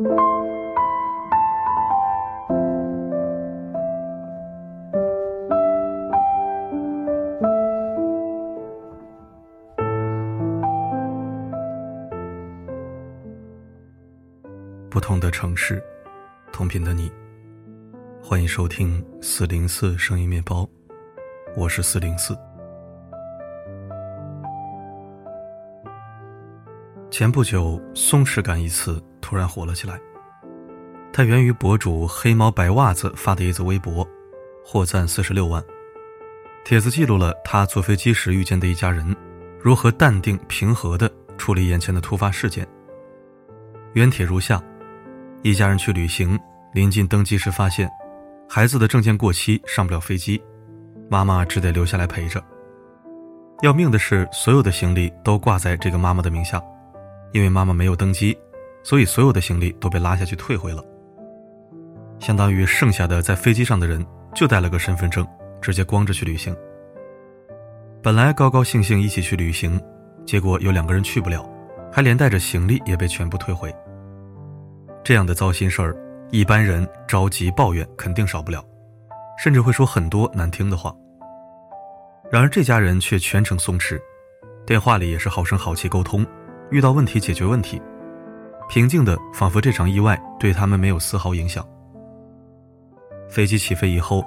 [0.00, 0.06] 不
[14.98, 15.82] 同的城市，
[16.50, 17.12] 同频的你，
[18.22, 20.66] 欢迎收听四零四声音面包，
[21.54, 22.34] 我是四零四。
[27.10, 29.96] 前不久，“松弛感”一词突然火了起来，
[31.12, 34.04] 它源于博主黑猫白袜子发的一则微博，
[34.64, 35.62] 获赞四十六万。
[36.64, 39.14] 帖子记录了他坐飞机时遇见的一家人，
[39.60, 41.08] 如何淡定平和的
[41.38, 42.66] 处理眼前的突发事件。
[43.92, 44.60] 原帖如下。
[45.42, 46.36] 一家人去旅行，
[46.74, 47.88] 临近登机时发现，
[48.48, 50.42] 孩子的证件过期，上不了飞机，
[51.08, 52.42] 妈妈只得留下来陪着。
[53.62, 56.60] 要命的是，所有的行李都挂在这个妈妈的名下，
[57.32, 58.36] 因为妈妈没有登机，
[58.82, 60.84] 所以所有的行李都被拉下去退回了。
[62.18, 65.26] 相当于剩下的在飞机上的人就带了个身份证，
[65.60, 66.54] 直接光着去旅行。
[68.02, 69.80] 本来高高兴兴一起去旅行，
[70.24, 71.48] 结果有两个人去不了，
[71.92, 73.74] 还连带着行李也被全部退回。
[75.02, 75.96] 这样的糟心事儿，
[76.30, 78.64] 一般人着急抱怨肯定少不了，
[79.42, 80.94] 甚至会说很多难听的话。
[82.30, 83.98] 然而这家人却全程松弛，
[84.66, 86.24] 电话里也是好声好气沟通，
[86.70, 87.80] 遇到问题解决问题，
[88.70, 91.66] 平静的仿佛这场意外对他们没有丝毫影响。
[93.28, 94.24] 飞机起飞以后，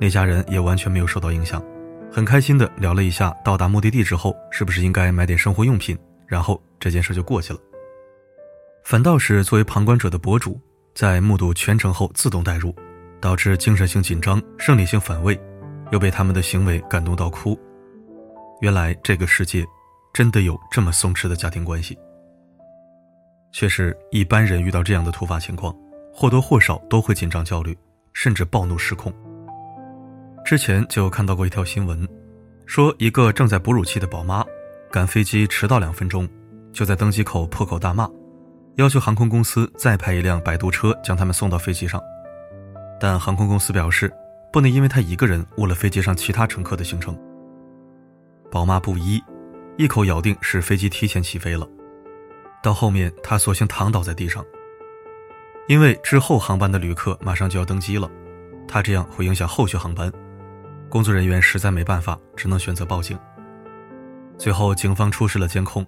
[0.00, 1.62] 那家人也完全没有受到影响，
[2.10, 7.58] 很开心的聊了一下到达目的地之后是不是应该买点生活用品，然后这件事就过去了。
[8.82, 10.58] 反倒是作为旁观者的博主，
[10.94, 12.74] 在目睹全程后自动代入，
[13.20, 15.38] 导致精神性紧张、生理性反胃，
[15.90, 17.60] 又被他们的行为感动到哭。
[18.62, 19.62] 原来这个世界
[20.14, 21.94] 真的有这么松弛的家庭关系。
[23.52, 25.76] 确实，一般人遇到这样的突发情况，
[26.10, 27.76] 或多或少都会紧张、焦虑，
[28.14, 29.12] 甚至暴怒失控。
[30.42, 32.08] 之前就看到过一条新闻，
[32.64, 34.42] 说一个正在哺乳期的宝妈，
[34.90, 36.26] 赶飞机迟到两分钟，
[36.72, 38.08] 就在登机口破口大骂。
[38.76, 42.00] 要求航空公司再派一辆摆渡车将他们送到飞机上，
[42.98, 44.10] 但航空公司表示
[44.50, 47.14] 不能因为他一个人误了飞机上其他乘客的行程。
[48.50, 49.22] 宝妈不依，
[49.76, 51.68] 一口咬定是飞机提前起飞了，
[52.62, 54.44] 到后面他索性躺倒在地上。
[55.68, 58.10] 因为之后航班的旅客马上就要登机了，
[58.66, 60.12] 他这样会影响后续航班，
[60.88, 63.18] 工作人员实在没办法，只能选择报警。
[64.38, 65.86] 最后警方出示了监控。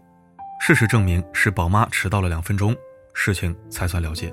[0.61, 2.75] 事实证明是宝妈迟到了两分钟，
[3.13, 4.33] 事情才算了结。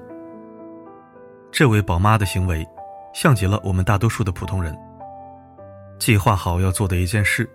[1.51, 2.66] 这位宝妈的行为，
[3.13, 4.74] 像极了我们大多数的普通人。
[6.00, 7.50] 计划好要做的一件事，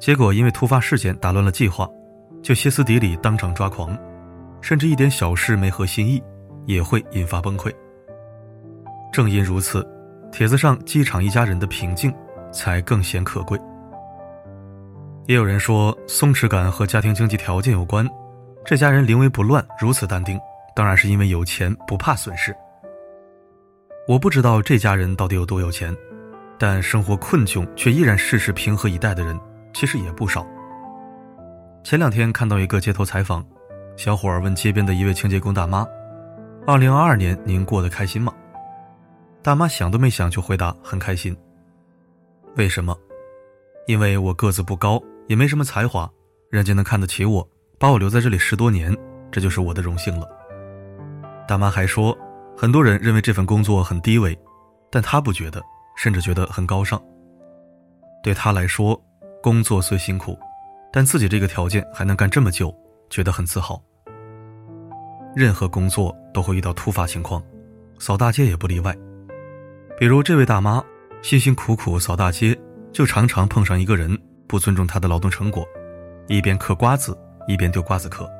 [0.00, 1.88] 结果因为突发事件打乱了计划，
[2.42, 3.96] 就歇斯底里当场抓狂，
[4.60, 6.22] 甚至一点小事没合心意，
[6.66, 7.72] 也会引发崩溃。
[9.12, 9.86] 正因如此，
[10.32, 12.12] 帖子上机场一家人的平静
[12.52, 13.58] 才更显可贵。
[15.26, 18.08] 也有人说，松弛感和家庭经济条件有关。
[18.64, 20.38] 这家人临危不乱，如此淡定，
[20.74, 22.54] 当然是因为有钱，不怕损失。
[24.08, 25.96] 我不知道这家人到底有多有钱，
[26.58, 29.38] 但生活困窘却依然事事平和以待的人，
[29.72, 30.46] 其实也不少。
[31.82, 33.44] 前两天看到一个街头采访，
[33.96, 35.86] 小伙儿问街边的一位清洁工大妈
[36.66, 38.32] ：“二零二二年您过得开心吗？”
[39.42, 41.36] 大妈想都没想就回答：“很开心。”
[42.56, 42.96] 为什么？
[43.86, 45.02] 因为我个子不高。
[45.28, 46.08] 也没什么才华，
[46.50, 47.44] 人家能看得起我，
[47.80, 48.96] 把我留在这里十多年，
[49.28, 50.28] 这就是我的荣幸了。
[51.48, 52.16] 大妈还说，
[52.56, 54.38] 很多人认为这份工作很低微，
[54.88, 55.60] 但她不觉得，
[55.96, 57.02] 甚至觉得很高尚。
[58.22, 58.96] 对她来说，
[59.42, 60.38] 工作虽辛苦，
[60.92, 62.72] 但自己这个条件还能干这么久，
[63.10, 63.82] 觉得很自豪。
[65.34, 67.42] 任何工作都会遇到突发情况，
[67.98, 68.96] 扫大街也不例外。
[69.98, 70.82] 比如这位大妈
[71.22, 72.58] 辛辛苦苦扫大街，
[72.92, 74.18] 就常常碰上一个人。
[74.48, 75.66] 不尊重她的劳动成果，
[76.28, 77.18] 一边嗑瓜子
[77.48, 78.30] 一边丢瓜子壳。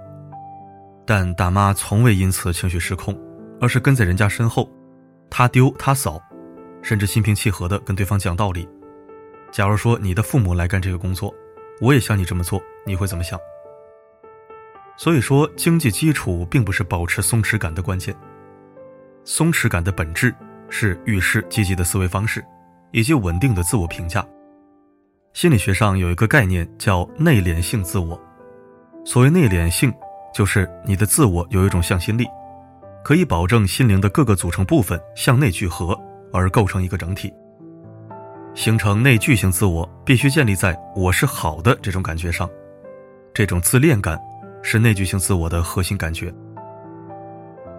[1.05, 3.19] 但大妈从未因此情绪失控，
[3.61, 4.71] 而是跟在人家身后，
[5.29, 6.23] 他丢她扫，
[6.81, 8.69] 甚至心平气和地跟对方讲道理。
[9.51, 11.35] 假如说你的父母来干这个工作，
[11.81, 13.37] 我也像你这么做，你会怎么想？
[14.97, 18.17] 所以说，经济基础并不是保持松弛感的关键，
[19.25, 20.35] 松弛感的本质
[20.71, 22.45] 是遇事积极的思维方式，
[22.93, 24.27] 以及稳定的自我评价。
[25.35, 28.19] 心理学上有一个概念叫内敛性自我。
[29.05, 29.93] 所谓内敛性，
[30.35, 32.27] 就是你的自我有一种向心力，
[33.05, 35.95] 可以保证心灵的各个组成部分向内聚合，
[36.33, 37.33] 而构成一个整体。
[38.55, 42.49] 形成内聚性自我，必须建立在我是好的这种感觉上。
[43.35, 44.19] 这种自恋感
[44.69, 46.35] 是内聚性自我的核心感觉。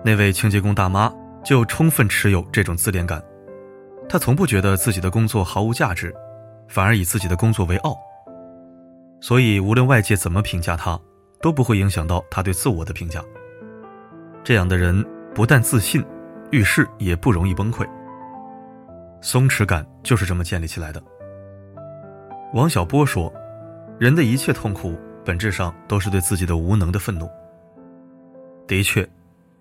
[0.06, 1.14] 那位清洁工大妈
[1.44, 3.22] 就充分持有这种自恋感，
[4.08, 6.16] 她从不觉得自己的工作毫无价值，
[6.70, 7.94] 反而以自己的工作为傲。
[9.20, 10.98] 所以，无论外界怎么评价她，
[11.42, 13.22] 都不会影响到她对自我的评价。
[14.42, 15.06] 这样的人
[15.36, 16.02] 不但自信，
[16.52, 17.86] 遇事也不容易崩溃。
[19.20, 21.04] 松弛感就是这么建立起来的。
[22.54, 23.30] 王小波说
[24.00, 27.30] ：“人的一切痛苦，本质上都是对自己的无能的愤怒。”
[28.66, 29.06] 的确，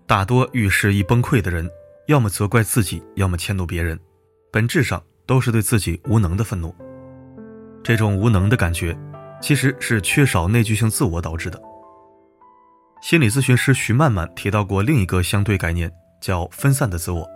[0.05, 1.69] 大多遇事一崩溃的人，
[2.07, 3.99] 要么责怪自己，要么迁怒别人，
[4.49, 6.73] 本质上都是对自己无能的愤怒。
[7.83, 8.97] 这种无能的感觉，
[9.41, 11.61] 其实是缺少内聚性自我导致的。
[13.01, 15.91] 心理咨询师徐曼曼提到过另一个相对概念，
[16.21, 17.27] 叫分散的自我。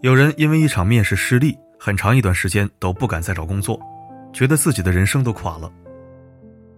[0.00, 3.78] 有人因为一场面试失利，很长一段时间都不敢再找工作，
[4.32, 5.70] 觉得自己的人生都垮了；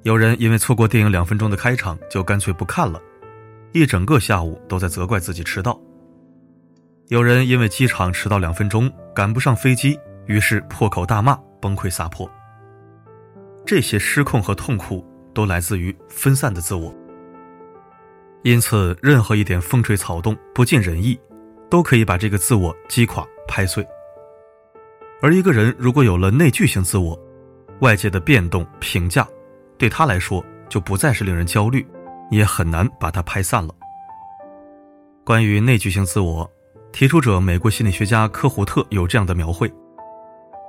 [0.02, 3.00] 有人因为错过电影两分钟的开场，就干脆不看了，
[3.72, 5.72] 一整个下午都在责怪自己迟到；
[7.08, 12.30] 有人因为机场迟到两分钟赶不上飞机，于是破口大骂，崩溃撒泼。
[13.64, 16.92] 这些失控和痛苦都来自于分散的自我，
[18.42, 21.18] 因此任何一点风吹草动不尽人意。
[21.70, 23.82] 都可以把这个自我击垮、拍碎。
[25.22, 27.18] 而一个人如果有了内聚性自我，
[27.80, 29.26] 外界的变动、评价，
[29.82, 31.84] 对他来说就不再是令人焦虑，
[32.30, 33.74] 也很难把他拍散了。
[35.24, 36.48] 关于内聚性自我，
[36.92, 39.68] 提出者美国心理学家科胡特有这样的描绘：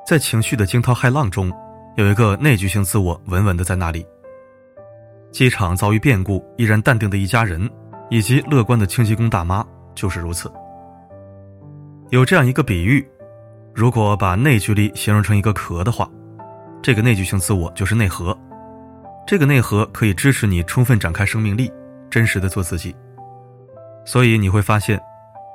[0.03, 1.53] 在情绪的惊涛骇浪中，
[1.95, 4.03] 有一个内聚性自我稳稳的在那里。
[5.31, 7.69] 机场遭遇变故依然淡定的一家人，
[8.09, 9.63] 以及乐观的清洁工大妈，
[9.93, 10.51] 就是如此。
[12.09, 13.07] 有这样一个比喻，
[13.75, 16.09] 如果把内聚力形容成一个壳的话，
[16.81, 18.35] 这个内聚性自我就是内核。
[19.25, 21.71] 这个内核可以支持你充分展开生命力，
[22.09, 22.95] 真实的做自己。
[24.05, 24.99] 所以你会发现，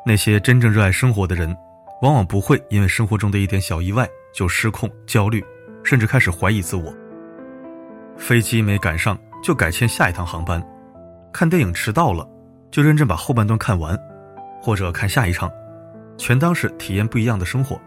[0.06, 1.54] 那些真正热爱生活的人，
[2.00, 5.44] 往往不会因为生活中的一点小意外就失控、焦虑，
[5.84, 6.92] 甚至开始怀疑自我。
[8.16, 10.62] 飞机没赶上就改签下一趟航班，
[11.32, 12.26] 看电影迟到了
[12.70, 13.96] 就认真把后半段看完，
[14.62, 15.50] 或者看下一场。
[16.16, 17.80] 全当是体验不一样的生活。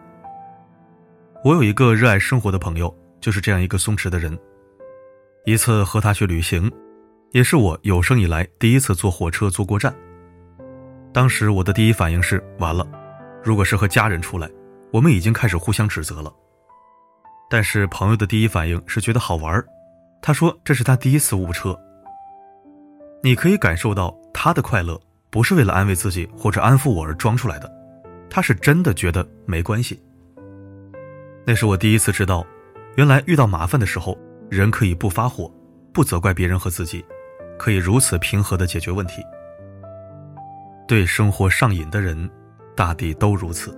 [1.44, 4.38] 我有一个热爱生活的朋友，就是这样一个松弛的人。
[5.44, 6.72] 一次和他去旅行，
[7.32, 9.94] 也是我有生以来第一次坐火车坐过站。
[11.12, 12.88] 当时我的第一反应是：完了，
[13.44, 14.48] 如果是和家人出来，
[14.92, 16.32] 我们已经开始互相指责了。
[17.50, 19.62] 但是朋友的第一反应是觉得好玩
[20.22, 21.78] 他说这是他第一次误车。
[23.24, 25.00] 你可以感受到他的快乐，
[25.32, 27.70] 不是为了安慰自己或者安抚我而装出来的。
[28.30, 30.00] 他是真的觉得没关系。
[31.46, 32.46] 那是我第一次知道，
[32.96, 34.18] 原来遇到麻烦的时候，
[34.51, 35.50] 人可以不发火，
[35.94, 37.06] 不责怪别人和自己，
[37.57, 39.24] 可以如此平和的解决问题。
[40.86, 42.30] 对生活上瘾的人，
[42.75, 43.74] 大抵都如此。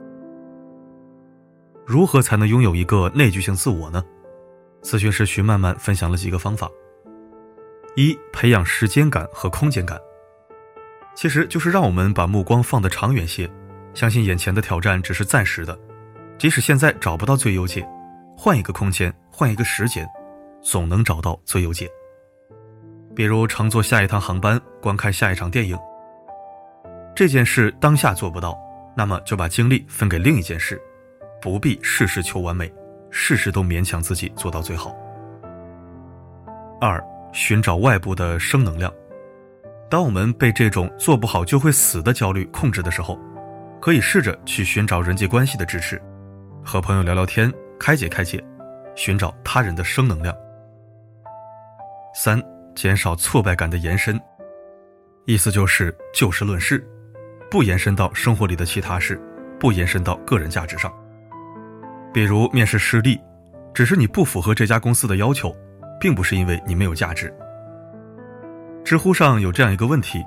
[1.85, 4.03] 如何才能拥有一个内聚性自我呢？
[4.81, 6.67] 咨询师徐曼曼分享了几个方法：
[7.95, 10.01] 一、培养时间感和空间感，
[11.13, 13.47] 其实就是让我们把目光放得长远些。
[13.93, 15.77] 相信眼前的挑战只是暂时的，
[16.39, 17.87] 即使现在找不到最优解，
[18.35, 20.09] 换一个空间，换一个时间，
[20.63, 21.89] 总能找到最优解。
[23.15, 25.77] 比如乘坐下一趟航班，观看下一场电影。
[27.15, 28.57] 这件事当下做不到，
[28.95, 30.81] 那么就把精力分给另一件事，
[31.41, 32.73] 不必事事求完美，
[33.11, 34.95] 事事都勉强自己做到最好。
[36.81, 38.91] 二，寻找外部的生能量。
[39.89, 43.19] 当我们被这种做不好就会死的焦虑控制的时候。
[43.79, 46.01] 可以试着去寻找人际关系的支持，
[46.63, 48.41] 和朋友聊聊天，开解开解，
[48.95, 50.33] 寻找他人的生能量。
[52.13, 52.41] 三、
[52.75, 54.19] 减少挫败感的延伸，
[55.25, 56.87] 意思就是就事论事，
[57.49, 59.19] 不延伸到生活里的其他事，
[59.59, 60.93] 不延伸到个人价值上。
[62.13, 63.19] 比如面试失利，
[63.73, 65.55] 只是你不符合这家公司的要求，
[65.99, 67.33] 并不是因为你没有价值。
[68.83, 70.23] 知乎上有这样一个问题：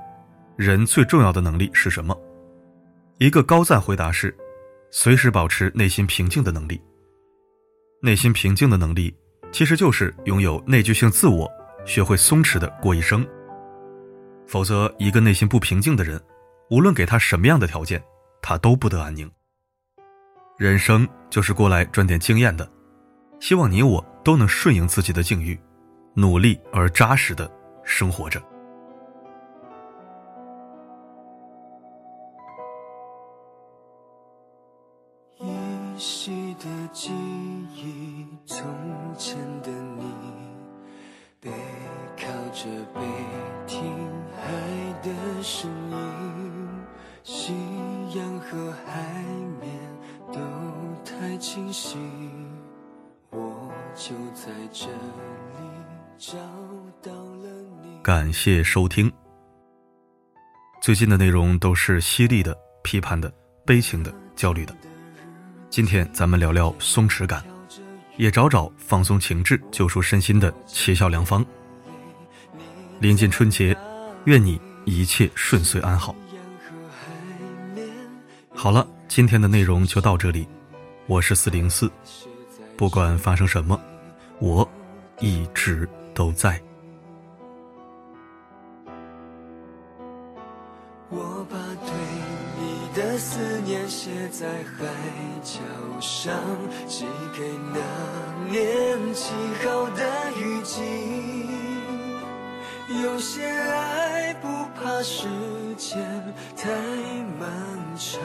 [0.57, 2.19] 人最重要的能力是什么？
[3.19, 4.37] 一个高赞回答是：
[4.91, 6.81] 随时保持内心平静的能力。
[8.03, 9.15] 内心平静的能力，
[9.53, 11.51] 其实就是拥有内聚性自我，
[11.87, 13.27] 学会松弛的过一生。
[14.47, 16.21] 否则，一个内心不平静的人，
[16.71, 18.03] 无论给他什么样的条件，
[18.43, 19.31] 他都不得安宁。
[20.59, 22.69] 人生就是过来赚点经验的，
[23.41, 25.59] 希望你我都能顺应自己的境遇，
[26.15, 27.51] 努力而扎实的
[27.85, 28.41] 生活着。
[35.39, 37.13] 依稀的记
[37.75, 38.65] 忆，从
[39.19, 39.37] 前
[42.67, 43.01] 着背
[43.67, 43.81] 听
[44.35, 44.51] 海
[45.01, 46.69] 的声音，
[47.23, 47.53] 夕
[48.17, 49.23] 阳和海
[49.61, 49.71] 面
[50.33, 50.41] 都
[51.05, 51.97] 太清晰，
[53.31, 55.69] 我就在这里
[56.19, 56.37] 找
[57.01, 57.49] 到了
[57.83, 58.01] 你。
[58.03, 59.13] 感谢收听。
[60.83, 63.33] 最近的内容都是犀利的、批判的、
[63.65, 64.75] 悲情的、焦虑的。
[65.71, 67.45] 今天咱们聊聊松弛感，
[68.17, 71.45] 也找找放松情志、救赎身心的奇效良方。
[72.99, 73.77] 临近春节，
[74.25, 76.15] 愿你一切顺遂安好。
[78.55, 80.49] 好了，今天的内容就到这里。
[81.07, 81.91] 我是四零四，
[82.75, 83.79] 不管发生什么，
[84.39, 84.67] 我
[85.21, 86.61] 一直都在。
[91.11, 91.93] 我把对
[92.59, 94.87] 你的思念写在海
[95.45, 95.61] 角
[96.01, 96.35] 上，
[96.89, 97.05] 寄
[97.39, 100.03] 给那年七号的
[100.41, 101.46] 雨季。
[102.89, 105.27] 有些爱不怕时
[105.77, 106.01] 间
[106.57, 106.71] 太
[107.37, 107.51] 漫
[107.97, 108.21] 长，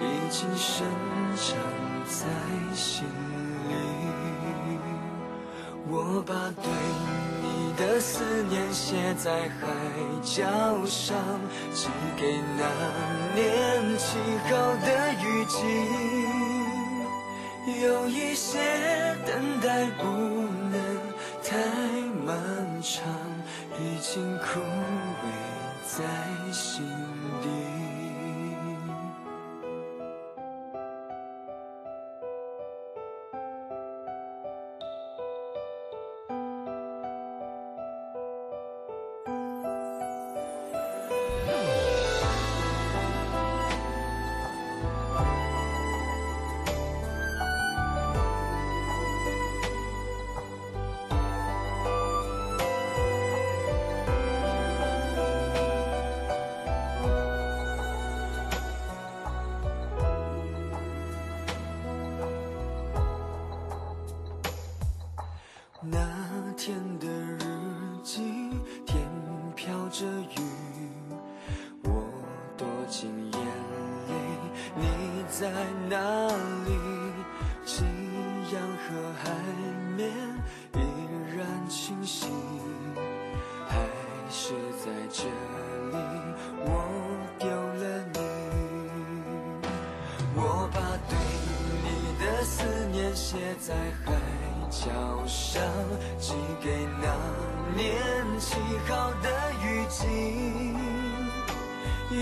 [0.00, 0.86] 已经生
[1.34, 1.56] 长
[2.06, 2.24] 在
[2.76, 3.04] 心
[3.68, 3.74] 里。
[5.90, 6.70] 我把对
[7.42, 9.66] 你的思念写在海
[10.22, 10.46] 角
[10.86, 11.16] 上，
[11.74, 12.62] 寄给那
[13.34, 14.54] 年七号
[14.86, 14.86] 的
[15.24, 15.56] 雨季。
[17.82, 18.58] 有一些
[19.26, 20.04] 等待不
[20.70, 20.78] 能
[21.42, 21.56] 太
[22.24, 23.02] 漫长。
[23.80, 25.26] 已经枯萎
[25.86, 26.84] 在心
[27.42, 27.87] 底。
[65.80, 66.00] 那
[66.56, 67.38] 天的日
[68.02, 68.50] 记，
[68.84, 69.00] 天
[69.54, 70.40] 飘着雨，
[71.84, 72.02] 我
[72.56, 73.40] 躲进眼
[74.08, 74.12] 泪，
[74.74, 74.82] 你
[75.30, 75.48] 在
[75.88, 76.26] 哪
[76.66, 76.72] 里？
[77.64, 77.84] 夕
[78.52, 79.30] 阳和海
[79.96, 80.10] 面
[80.74, 80.80] 依
[81.36, 82.26] 然清晰，
[83.68, 83.78] 还
[84.28, 84.54] 是
[84.84, 85.96] 在这里
[86.60, 86.66] 我
[87.38, 88.18] 丢了你？
[90.34, 91.16] 我把对
[91.84, 91.86] 你
[92.18, 94.06] 的思念写在海
[94.70, 94.90] 角
[95.26, 95.62] 上，
[96.18, 97.06] 寄给那
[97.76, 97.86] 年
[98.38, 98.54] 七
[98.88, 99.28] 号的
[99.64, 100.06] 雨季。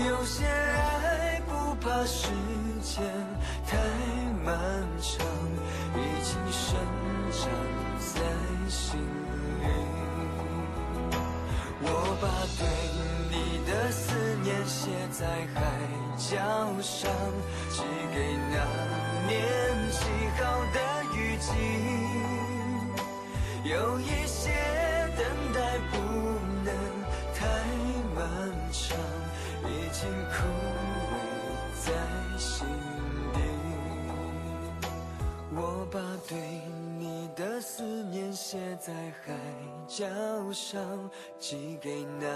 [0.07, 2.27] 有些爱不怕时。
[2.79, 3.03] 间
[3.67, 3.77] 太
[4.45, 4.55] 漫
[5.01, 5.25] 长，
[5.93, 6.79] 已经生
[7.31, 7.49] 长
[7.99, 8.21] 在
[8.69, 9.65] 心里。
[11.81, 11.85] 我
[12.21, 12.25] 把
[12.57, 12.61] 对
[13.29, 13.35] 你
[13.67, 15.55] 的思念写在海
[16.17, 16.37] 角
[16.81, 17.11] 上，
[17.69, 17.83] 寄
[18.15, 18.15] 给
[18.51, 18.55] 那
[19.27, 19.35] 年
[19.91, 19.99] 七
[20.41, 20.41] 号
[20.73, 21.49] 的雨季。
[23.63, 24.51] 有一些
[25.17, 25.97] 等待不
[26.63, 26.69] 能
[27.33, 27.39] 太
[28.15, 28.17] 漫
[28.71, 28.97] 长，
[29.65, 30.35] 已经枯
[31.11, 31.13] 萎
[31.83, 31.87] 在。
[32.37, 32.67] 心
[33.33, 33.39] 底，
[35.55, 36.37] 我把对
[36.99, 38.93] 你的思念写在
[39.25, 39.33] 海
[39.87, 40.05] 角
[40.53, 40.79] 上，
[41.39, 42.27] 寄给那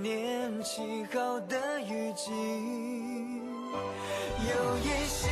[0.00, 2.32] 年七号的雨季。
[4.48, 5.28] 有一些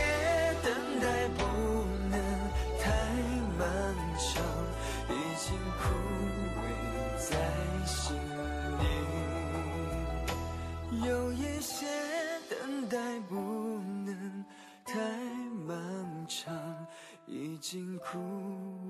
[18.13, 18.19] 枯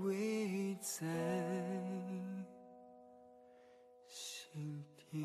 [0.05, 1.07] 萎在
[4.09, 5.25] 心底。